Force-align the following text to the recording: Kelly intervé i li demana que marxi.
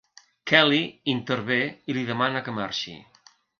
Kelly 0.51 0.79
intervé 1.17 1.59
i 1.93 1.97
li 1.99 2.07
demana 2.11 2.43
que 2.49 2.57
marxi. 2.59 2.99